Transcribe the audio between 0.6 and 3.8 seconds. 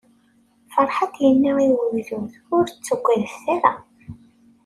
Ferḥat yenna i ugdud: Ur ttagadet ara!